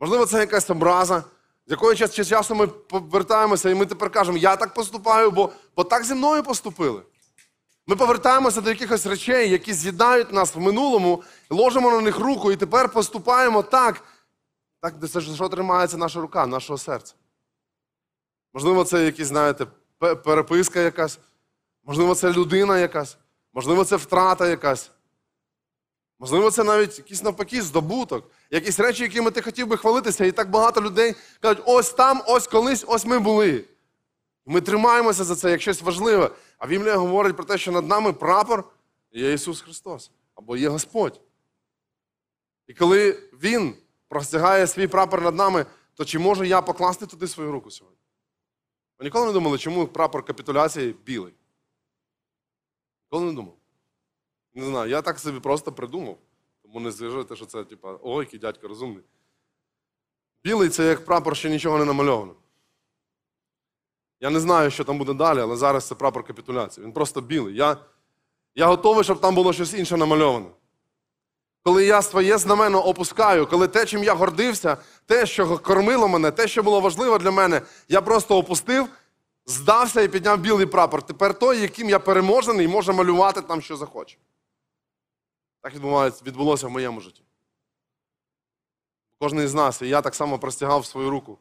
[0.01, 1.25] Можливо, це якась образа,
[1.67, 5.85] з якої час часу ми повертаємося, і ми тепер кажемо, я так поступаю, бо, бо
[5.85, 7.03] так зі мною поступили.
[7.87, 12.57] Ми повертаємося до якихось речей, які з'їдають нас в минулому, ложимо на них руку і
[12.57, 14.03] тепер поступаємо так.
[14.81, 17.15] Так, ж що тримається наша рука, нашого серця.
[18.55, 19.67] Можливо, це якісь, знаєте,
[19.99, 21.19] переписка якась,
[21.85, 23.17] можливо, це людина якась,
[23.53, 24.91] можливо, це втрата якась.
[26.19, 30.51] Можливо, це навіть якийсь навпаки здобуток, якісь речі, якими ти хотів би хвалитися, і так
[30.51, 33.65] багато людей кажуть, ось там, ось колись, ось ми були.
[34.47, 36.31] Ми тримаємося за це як щось важливе.
[36.59, 38.65] А Біблія говорить про те, що над нами прапор
[39.13, 41.21] є Ісус Христос або є Господь.
[42.67, 43.75] І коли Він
[44.09, 47.99] простягає свій прапор над нами, то чи можу я покласти туди свою руку сьогодні?
[48.99, 51.35] Ви ніколи не думали, чому прапор капітуляції білий?
[53.05, 53.56] Ніколи не думав.
[54.57, 56.17] Не знаю, я так собі просто придумав.
[56.63, 59.05] Тому не зважайте, що це, типа, ой, який дядько розумний.
[60.45, 62.35] Білий це як прапор, що нічого не намальовано.
[64.21, 66.87] Я не знаю, що там буде далі, але зараз це прапор капітуляції.
[66.87, 67.55] Він просто білий.
[67.57, 67.77] Я,
[68.55, 70.47] я готовий, щоб там було щось інше намальоване.
[71.63, 76.49] Коли я своє знамено опускаю, коли те, чим я гордився, те, що кормило мене, те,
[76.49, 78.89] що було важливо для мене, я просто опустив,
[79.47, 81.03] здався і підняв білий прапор.
[81.03, 84.17] Тепер той, яким я переможений, може малювати там, що захоче.
[85.67, 85.75] Так
[86.27, 87.23] відбулося в моєму житті.
[89.19, 91.39] Кожен із нас, і я так само простягав свою руку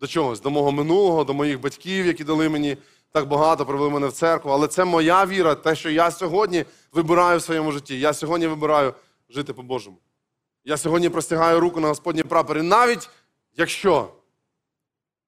[0.00, 2.76] до чогось, до мого минулого, до моїх батьків, які дали мені
[3.12, 4.50] так багато, привели мене в церкву.
[4.50, 8.00] Але це моя віра, те, що я сьогодні вибираю в своєму житті.
[8.00, 8.94] Я сьогодні вибираю
[9.28, 9.96] жити по-божому.
[10.64, 13.10] Я сьогодні простягаю руку на Господній прапорі, навіть
[13.56, 14.12] якщо,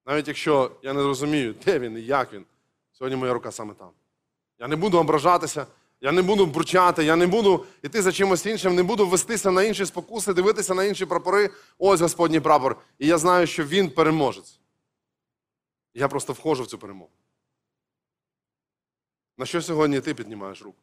[0.07, 2.45] навіть якщо я не розумію, де він і як він,
[2.93, 3.91] сьогодні моя рука саме там.
[4.59, 5.67] Я не буду ображатися,
[6.01, 9.63] Я не буду бурчати, я не буду йти за чимось іншим, не буду вестися на
[9.63, 11.51] інші спокуси, дивитися на інші прапори.
[11.79, 12.81] Ось Господній прапор.
[12.99, 14.61] І я знаю, що він переможець.
[15.95, 17.11] Я просто входжу в цю перемогу.
[19.39, 20.83] На що сьогодні ти піднімаєш руку?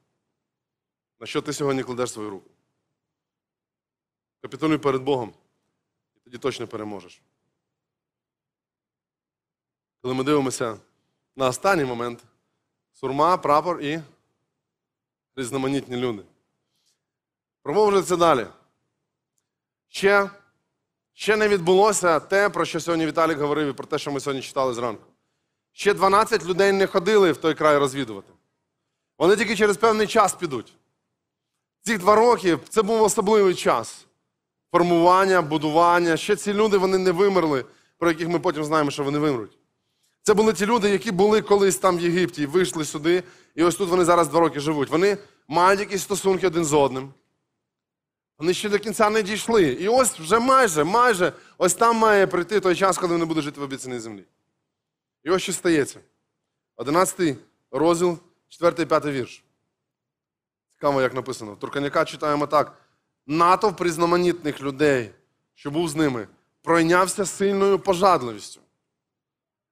[1.19, 2.49] На що ти сьогодні кладеш свою руку?
[4.41, 5.33] Капітулюй перед Богом,
[6.15, 7.21] і тоді точно переможеш.
[10.01, 10.79] Коли ми дивимося
[11.35, 12.23] на останній момент,
[12.93, 14.01] сурма, прапор і
[15.37, 16.23] різноманітні люди.
[17.63, 18.47] Промовжується далі.
[19.87, 20.29] Ще,
[21.13, 24.41] ще не відбулося те, про що сьогодні Віталік говорив і про те, що ми сьогодні
[24.41, 25.03] читали зранку.
[25.71, 28.33] Ще 12 людей не ходили в той край розвідувати.
[29.17, 30.73] Вони тільки через певний час підуть.
[31.81, 34.05] Ці два роки це був особливий час.
[34.71, 36.17] Формування, будування.
[36.17, 37.65] Ще ці люди вони не вимерли,
[37.97, 39.57] про яких ми потім знаємо, що вони вимруть.
[40.27, 43.23] Це були ті люди, які були колись там в Єгипті, вийшли сюди,
[43.55, 44.89] і ось тут вони зараз два роки живуть.
[44.89, 47.13] Вони мають якісь стосунки один з одним.
[48.37, 49.63] Вони ще до кінця не дійшли.
[49.63, 53.59] І ось вже майже, майже, ось там має прийти той час, коли вони будуть жити
[53.59, 54.23] в обіцяній землі.
[55.23, 55.99] І ось що стається.
[56.75, 57.37] 11
[57.71, 58.17] розділ,
[58.49, 59.43] 4 5 вірш.
[60.73, 61.55] Цікаво, як написано.
[61.55, 62.77] Турканяка читаємо так.
[63.27, 65.11] Натовп різноманітних людей,
[65.55, 66.27] що був з ними,
[66.61, 68.61] пройнявся сильною пожадливістю.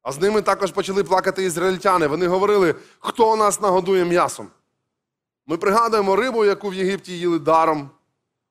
[0.05, 2.07] А з ними також почали плакати ізраїльтяни.
[2.07, 4.51] Вони говорили, хто нас нагодує м'ясом.
[5.45, 7.89] Ми пригадуємо рибу, яку в Єгипті їли даром,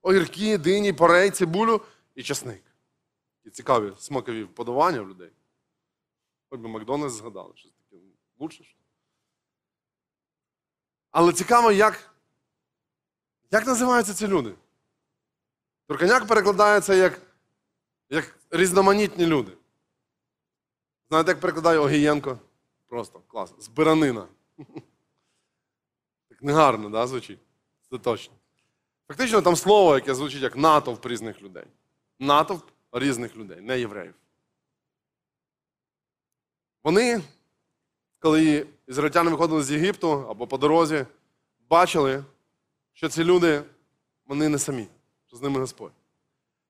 [0.02, 1.80] огірки, дині, порей, цибулю
[2.14, 2.62] і часник.
[3.44, 5.30] І цікаві смакові вподобання в людей.
[6.50, 8.02] Хоч би Макдональдс згадали, щось таке
[8.38, 8.64] лучше.
[11.10, 12.10] Але цікаво, як,
[13.50, 14.54] як називаються ці люди?
[15.86, 17.20] Турканяк перекладається як,
[18.10, 19.52] як різноманітні люди.
[21.08, 22.38] Знаєте, як перекладає Огієнко?
[22.88, 23.54] Просто клас.
[23.58, 24.26] Збиранина.
[26.28, 27.38] Так негарно, да, звучить?
[27.90, 28.34] Це точно.
[29.08, 31.64] Фактично там слово, яке звучить як натовп різних людей.
[32.18, 34.14] Натовп різних людей, не євреїв.
[36.84, 37.22] Вони,
[38.18, 41.06] коли ізраїльтяни виходили з Єгипту або по дорозі,
[41.68, 42.24] бачили,
[42.92, 43.62] що ці люди,
[44.26, 44.88] вони не самі,
[45.26, 45.92] що з ними Господь.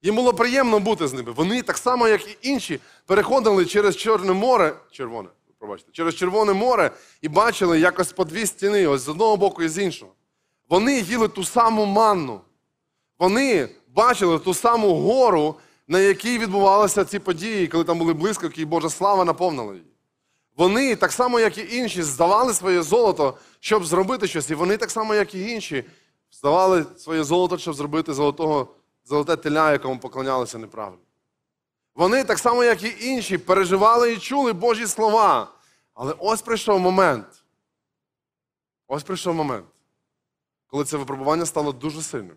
[0.04, 1.32] Їм було приємно бути з ними.
[1.32, 6.90] Вони, так само, як і інші, переходили через Чорне море, червоне, пробачте, через Червоне море
[7.22, 10.12] і бачили якось по дві стіни, ось з одного боку і з іншого.
[10.68, 12.40] Вони їли ту саму манну.
[13.18, 15.54] Вони бачили ту саму гору,
[15.88, 19.86] на якій відбувалися ці події, коли там були блискавки, і Божа слава наповнила її.
[20.56, 24.50] Вони, так само, як і інші, здавали своє золото, щоб зробити щось.
[24.50, 25.84] І вони, так само, як і інші,
[26.32, 28.68] здавали своє золото, щоб зробити золотого,
[29.04, 31.02] золоте теля, якому поклонялися неправильно.
[31.94, 35.52] Вони, так само, як і інші, переживали і чули Божі слова.
[35.94, 37.26] Але ось прийшов момент.
[38.86, 39.66] Ось прийшов момент,
[40.66, 42.36] коли це випробування стало дуже сильним.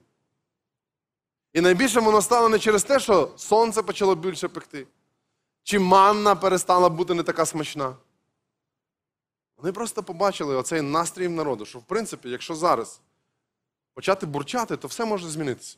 [1.53, 4.87] І найбільше воно стало не через те, що сонце почало більше пекти,
[5.63, 7.95] чи манна перестала бути не така смачна.
[9.57, 13.01] Вони просто побачили оцей настрій народу, що, в принципі, якщо зараз
[13.93, 15.77] почати бурчати, то все може змінитися.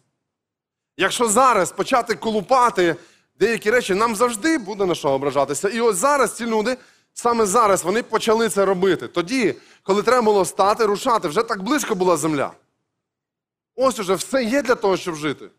[0.99, 2.95] Якщо зараз почати колупати
[3.39, 5.69] деякі речі, нам завжди буде на що ображатися.
[5.69, 6.77] І ось зараз ці люди,
[7.13, 9.07] саме зараз, вони почали це робити.
[9.07, 12.51] Тоді, коли треба було стати, рушати, вже так близько була земля.
[13.75, 15.49] Ось уже все є для того, щоб жити.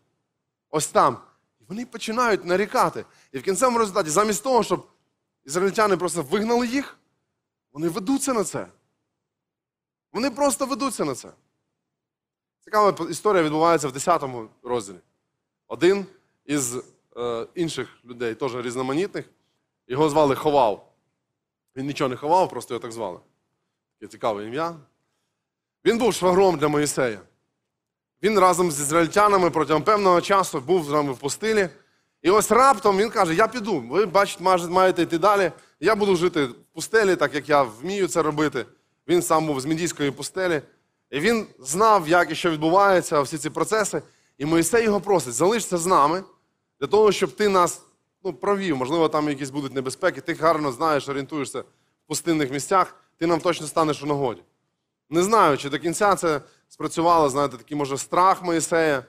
[0.69, 1.17] Ось там.
[1.59, 3.05] І вони починають нарікати.
[3.31, 4.87] І в кінцевому результаті, замість того, щоб
[5.45, 6.97] ізраїльтяни просто вигнали їх,
[7.73, 8.67] вони ведуться на це.
[10.13, 11.29] Вони просто ведуться на це.
[12.63, 14.23] Цікава історія відбувається в 10
[14.63, 14.97] розділі.
[15.71, 16.05] Один
[16.45, 16.75] із
[17.17, 19.25] е, інших людей, теж різноманітних,
[19.87, 20.93] його звали Ховав.
[21.75, 23.19] Він нічого не ховав, просто його так звали.
[23.99, 24.75] Таке цікаве ім'я.
[25.85, 27.19] Він був швагром для Моїсея.
[28.23, 31.69] Він разом з ізраїльтянами протягом певного часу був з нами в пустелі.
[32.21, 33.79] І ось раптом він каже: Я піду.
[33.79, 35.51] Ви бачите, маєте йти далі.
[35.79, 38.65] Я буду жити в пустелі, так як я вмію це робити.
[39.07, 40.61] Він сам був з мідійської пустелі.
[41.09, 44.01] І він знав, як і що відбувається, всі ці процеси.
[44.41, 46.23] І Моїсей його просить: залишся з нами
[46.79, 47.81] для того, щоб ти нас
[48.23, 48.77] ну, провів.
[48.77, 50.21] Можливо, там якісь будуть небезпеки.
[50.21, 51.65] Ти гарно знаєш, орієнтуєшся в
[52.07, 54.41] пустинних місцях, ти нам точно станеш у нагоді.
[55.09, 59.05] Не знаю, чи до кінця це спрацювало, знаєте, такий, може, страх Моїсея,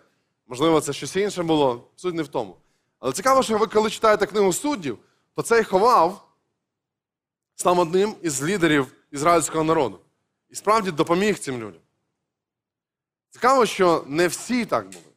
[0.47, 1.89] можливо, це щось інше було.
[1.97, 2.57] Суть не в тому.
[2.99, 4.99] Але цікаво, що ви коли читаєте книгу суддів,
[5.35, 6.29] то цей ховав
[7.55, 10.01] став одним із лідерів ізраїльського народу.
[10.51, 11.81] І справді допоміг цим людям.
[13.31, 15.12] Цікаво, що не всі так були.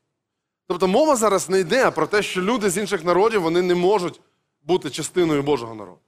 [0.68, 4.22] Тобто мова зараз не йде про те, що люди з інших народів вони не можуть
[4.64, 6.00] бути частиною Божого народу.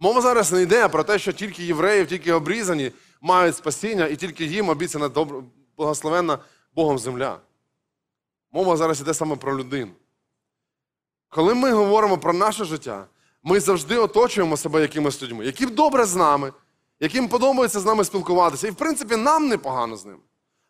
[0.00, 4.44] Мова зараз не йде про те, що тільки євреїв, тільки обрізані мають спасіння, і тільки
[4.44, 5.44] їм обіцяна добро,
[5.76, 6.38] благословенна
[6.74, 7.40] Богом земля.
[8.52, 9.92] Мова зараз йде саме про людину.
[11.28, 13.06] Коли ми говоримо про наше життя,
[13.42, 16.52] ми завжди оточуємо себе якимись людьми, які добре з нами,
[17.00, 18.68] яким подобається з нами спілкуватися.
[18.68, 20.18] І, в принципі, нам непогано з ними.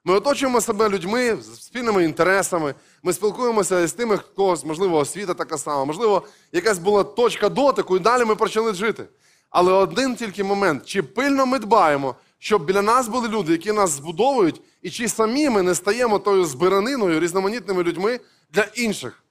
[0.09, 2.75] Ми оточуємо себе людьми з спільними інтересами.
[3.03, 8.01] Ми спілкуємося з тими, хто, можливо, освіта така сама, можливо, якась була точка дотику, і
[8.01, 9.05] далі ми почали жити.
[9.51, 13.91] Але один тільки момент: чи пильно ми дбаємо, щоб біля нас були люди, які нас
[13.91, 19.25] збудовують, і чи самі ми не стаємо тою збираниною, різноманітними людьми для інших.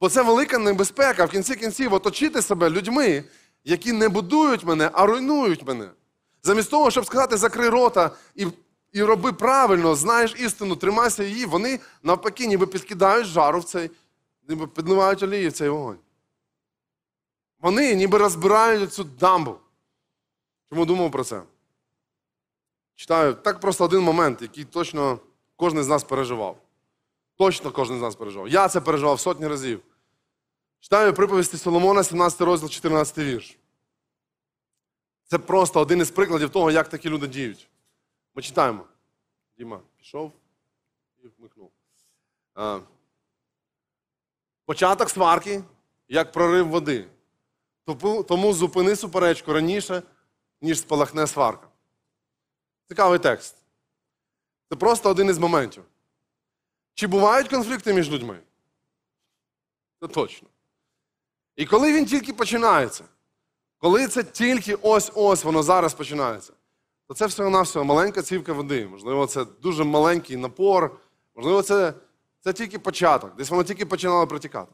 [0.00, 3.24] Бо це велика небезпека в кінці кінців оточити себе людьми,
[3.64, 5.88] які не будують мене, а руйнують мене.
[6.42, 8.46] Замість того, щоб сказати, закрий рота і,
[8.96, 13.90] і роби правильно, знаєш істину, тримайся її, вони навпаки, ніби підкидають жару в цей,
[14.48, 15.98] ніби підливають олії в цей вогонь.
[17.60, 19.56] Вони ніби розбирають цю дамбу.
[20.68, 21.42] Чому думав про це?
[22.94, 25.18] Читаю так просто один момент, який точно
[25.56, 26.58] кожен з нас переживав.
[27.38, 28.48] Точно кожен з нас переживав.
[28.48, 29.80] Я це переживав сотні разів.
[30.80, 33.56] Читаю приповісті Соломона, 17 розділ, 14 вірш.
[35.24, 37.68] Це просто один із прикладів того, як такі люди діють.
[38.36, 38.84] Ми читаємо.
[39.58, 40.32] Діма пішов
[41.24, 41.72] і вмикнув.
[44.64, 45.64] Початок сварки,
[46.08, 47.08] як прорив води.
[48.28, 50.02] Тому- зупини суперечку раніше,
[50.60, 51.68] ніж спалахне сварка.
[52.88, 53.56] Цікавий текст.
[54.68, 55.84] Це просто один із моментів.
[56.94, 58.40] Чи бувають конфлікти між людьми?
[60.00, 60.48] Це точно.
[61.56, 63.04] І коли він тільки починається,
[63.78, 66.52] коли це тільки ось-ось воно зараз починається,
[67.08, 68.86] то це всього-навсього маленька цівка води.
[68.86, 71.00] Можливо, це дуже маленький напор,
[71.34, 71.94] можливо, це,
[72.40, 74.72] це тільки початок, десь воно тільки починало протікати.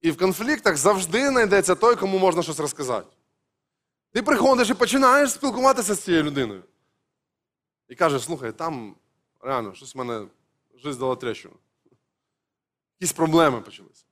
[0.00, 3.16] І в конфліктах завжди знайдеться той, кому можна щось розказати.
[4.12, 6.62] Ти приходиш і починаєш спілкуватися з цією людиною.
[7.88, 8.96] І кажеш, слухай, там
[9.40, 10.26] реально щось в мене
[10.74, 11.54] жизнь дала трещину.
[13.00, 14.04] Якісь проблеми почалися.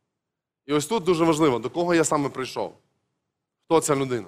[0.66, 2.78] І ось тут дуже важливо, до кого я саме прийшов.
[3.64, 4.26] Хто ця людина?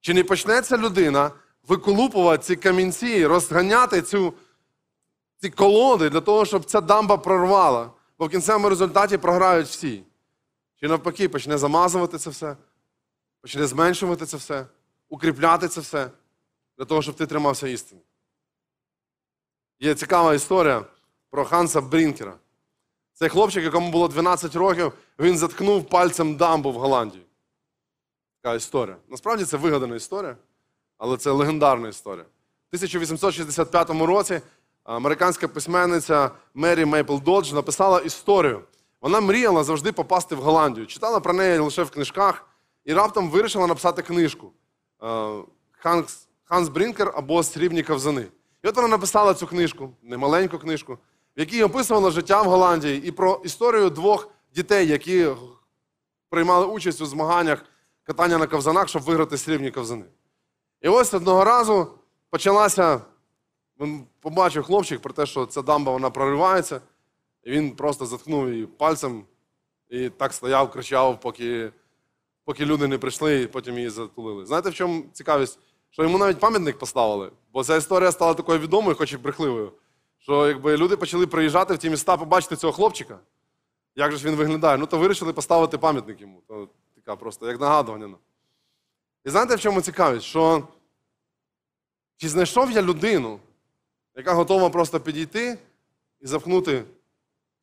[0.00, 1.30] Чи не почнеться людина
[1.68, 4.34] виколупувати ці камінці, розганяти цю,
[5.36, 10.02] ці колоди для того, щоб ця дамба прорвала, бо в кінцевому результаті програють всі.
[10.80, 12.56] Чи навпаки почне замазувати це все,
[13.40, 14.66] почне зменшувати це все,
[15.08, 16.10] укріпляти це все,
[16.78, 18.00] для того, щоб ти тримався істини.
[19.80, 20.84] Є цікава історія
[21.30, 22.34] про Ханса Брінкера.
[23.12, 27.24] Цей хлопчик, якому було 12 років, він заткнув пальцем дамбу в Голландії.
[28.42, 28.96] Така історія.
[29.08, 30.36] Насправді це вигадана історія,
[30.98, 32.24] але це легендарна історія.
[32.72, 34.40] В 1865 році
[34.84, 38.62] американська письменниця Мері Мейпл Додж написала історію.
[39.00, 40.86] Вона мріяла завжди попасти в Голландію.
[40.86, 42.48] Читала про неї лише в книжках
[42.84, 44.52] і раптом вирішила написати книжку
[45.02, 45.32] е,
[45.72, 48.26] Ханс, Ханс Брінкер або Срібні ковзани.
[48.64, 50.98] І от вона написала цю книжку, немаленьку книжку,
[51.36, 55.28] в якій описувала життя в Голландії і про історію двох дітей, які
[56.30, 57.64] приймали участь у змаганнях
[58.04, 60.04] катання на ковзанах, щоб виграти срібні ковзани.
[60.82, 61.86] І ось одного разу
[62.30, 63.00] почалася.
[63.80, 66.80] Він побачив хлопчик про те, що ця дамба вона проривається,
[67.42, 69.24] і він просто заткнув її пальцем
[69.88, 71.72] і так стояв, кричав, поки,
[72.44, 74.46] поки люди не прийшли, і потім її затулили.
[74.46, 75.58] Знаєте, в чому цікавість?
[75.90, 79.72] Що йому навіть пам'ятник поставили, бо ця історія стала такою відомою, хоч і брехливою,
[80.18, 83.18] що якби люди почали приїжджати в ті міста, побачити цього хлопчика,
[83.96, 86.42] як же ж він виглядає, ну то вирішили поставити пам'ятник йому.
[86.48, 88.14] То така просто як нагадування.
[89.24, 90.26] І знаєте, в чому цікавість?
[90.26, 90.68] Що
[92.16, 93.40] чи знайшов я людину,
[94.14, 95.58] яка готова просто підійти
[96.20, 96.84] і запхнути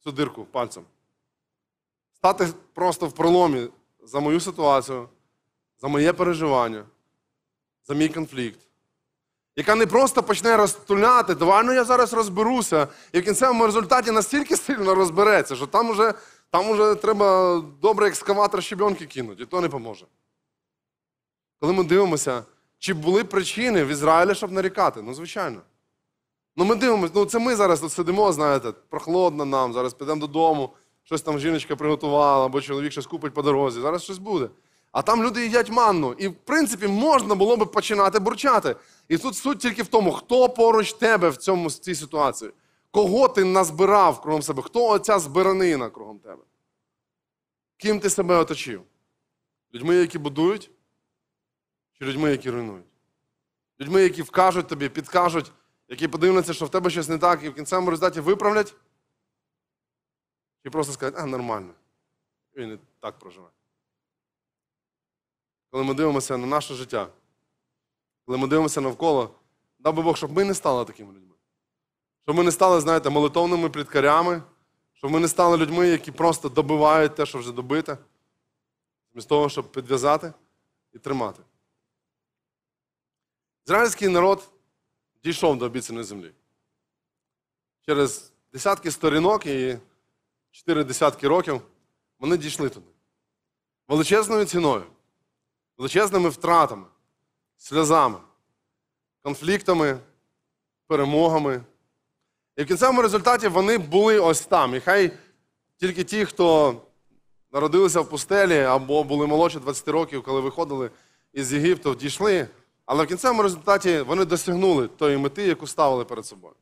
[0.04, 0.84] цю дирку пальцем?
[2.14, 3.68] Стати просто в проломі
[4.04, 5.10] за мою ситуацію,
[5.82, 6.84] за моє переживання,
[7.88, 8.60] за мій конфлікт.
[9.56, 14.58] Яка не просто почне розтуляти, давай ну я зараз розберуся, і в кінцевому результаті настільки
[14.58, 16.14] сильно розбереться, що там уже,
[16.50, 20.06] там уже треба добре екскаватор щебенки кинути, і то не поможе.
[21.60, 22.44] Коли ми дивимося,
[22.80, 25.02] чи були причини в Ізраїлі, щоб нарікати?
[25.02, 25.62] Ну, звичайно.
[26.56, 30.70] Ну, ми дивимося, ну це ми зараз тут сидимо, знаєте, прохолодно нам, зараз підемо додому,
[31.04, 34.50] щось там жіночка приготувала, або чоловік щось купить по дорозі, зараз щось буде.
[34.92, 36.14] А там люди їдять манну.
[36.14, 38.76] І, в принципі, можна було би починати бурчати.
[39.10, 42.52] І тут суть тільки в тому, хто поруч тебе в цьому, в цій ситуації.
[42.92, 44.62] Кого ти назбирав кругом себе?
[44.62, 46.44] Хто оця збиранина кругом тебе?
[47.78, 48.82] Ким ти себе оточив?
[49.74, 50.72] Людьми, які будують,
[52.00, 52.86] чи людьми, які руйнують?
[53.80, 55.52] Людьми, які вкажуть тобі, підкажуть,
[55.88, 58.76] які подивляться, що в тебе щось не так, і в кінцевому результаті виправлять?
[60.64, 61.74] Чи просто скажуть, а, нормально.
[62.56, 63.48] Він і так проживе.
[65.72, 67.08] Коли ми дивимося на наше життя,
[68.26, 69.36] коли ми дивимося навколо,
[69.80, 71.36] дав би Бог, щоб ми не стали такими людьми.
[72.24, 74.44] Щоб ми не стали, знаєте, молитовними пліткарями,
[74.94, 77.98] щоб ми не стали людьми, які просто добивають те, що вже добите,
[79.12, 80.34] замість того, щоб підв'язати
[80.94, 81.44] і тримати.
[83.68, 84.52] Ізраїльський народ
[85.24, 86.32] дійшов до обіцяної землі.
[87.86, 89.78] Через десятки сторінок і
[90.52, 91.62] чотири десятки років
[92.20, 92.86] вони дійшли туди.
[93.88, 94.84] Величезною ціною,
[95.78, 96.86] величезними втратами,
[97.58, 98.18] сльозами,
[99.24, 100.00] конфліктами,
[100.88, 101.62] перемогами.
[102.56, 104.76] І в кінцевому результаті вони були ось там.
[104.76, 105.12] І хай
[105.78, 106.82] тільки ті, хто
[107.52, 110.92] народилися в пустелі або були молодші 20 років, коли виходили
[111.34, 112.48] із Єгипту, дійшли.
[112.86, 116.54] Але в кінцевому результаті вони досягнули тої мети, яку ставили перед собою.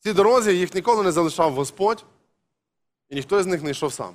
[0.00, 2.04] В цій дорозі їх ніколи не залишав Господь,
[3.08, 4.14] і ніхто з них не йшов сам.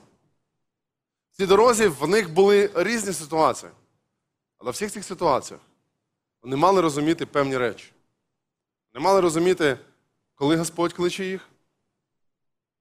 [1.31, 3.71] В цій дорозі в них були різні ситуації.
[4.57, 5.61] Але в всіх цих ситуаціях
[6.41, 7.91] вони мали розуміти певні речі.
[8.93, 9.79] Вони мали розуміти,
[10.35, 11.49] коли Господь кличе їх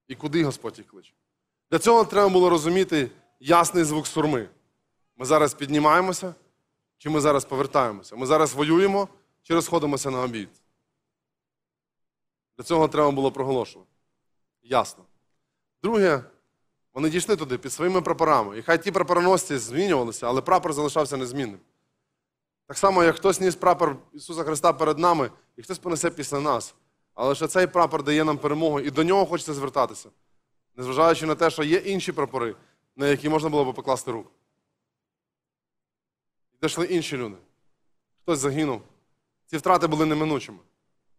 [0.09, 1.13] і куди Господь їх кличе.
[1.71, 4.49] Для цього треба було розуміти ясний звук сурми.
[5.17, 6.35] Ми зараз піднімаємося,
[6.99, 8.17] чи ми зараз повертаємося?
[8.17, 9.09] Ми зараз воюємо
[9.43, 10.49] чи розходимося на обід?
[12.57, 13.91] Для цього треба було проголошувати.
[14.63, 15.05] Ясно.
[15.83, 16.25] Друге,
[16.95, 18.59] вони дійшли туди під своїми прапорами.
[18.59, 21.61] І хай ті прапороносці змінювалися, але прапор залишався незмінним.
[22.67, 26.75] Так само, як хтось ніс прапор Ісуса Христа перед нами, і хтось понесе після нас.
[27.15, 30.09] Але лише цей прапор дає нам перемогу, і до нього хочеться звертатися,
[30.77, 32.57] незважаючи на те, що є інші прапори,
[32.97, 34.31] на які можна було б покласти руку.
[36.63, 37.37] І дійшли інші люди.
[38.23, 38.83] Хтось загинув.
[39.47, 40.59] Ці втрати були неминучими.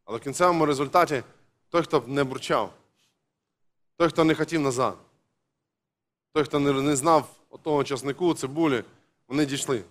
[0.06, 1.24] Але в кінцевому результаті
[1.70, 2.74] той, хто не бурчав,
[3.98, 4.98] той, хто не хотів назад,
[6.34, 8.84] той, хто не, знав отого часнику, цибулі,
[9.28, 9.84] вони дійшли.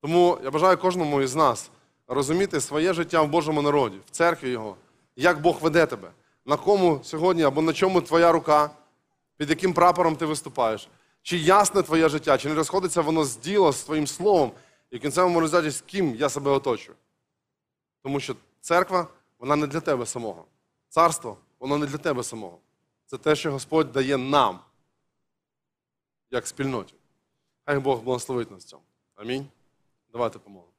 [0.00, 1.70] Тому я бажаю кожному із нас
[2.06, 4.76] розуміти своє життя в Божому народі, в церкві Його,
[5.16, 6.10] як Бог веде тебе,
[6.46, 8.70] на кому сьогодні або на чому твоя рука,
[9.36, 10.88] під яким прапором ти виступаєш.
[11.28, 14.52] Чи ясне твоє життя, чи не розходиться воно з діла, з твоїм словом,
[14.90, 16.96] і в кінцевому результаті з ким я себе оточую.
[18.02, 19.08] Тому що церква,
[19.38, 20.44] вона не для тебе самого.
[20.88, 22.58] Царство, воно не для тебе самого.
[23.06, 24.60] Це те, що Господь дає нам,
[26.30, 26.94] як спільноті.
[27.64, 28.82] Хай Бог благословить нас в цьому.
[29.14, 29.46] Амінь.
[30.12, 30.72] Давайте помолимо.